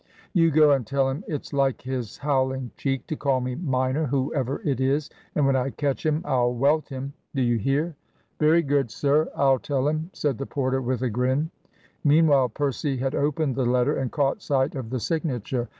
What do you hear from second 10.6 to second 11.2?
with a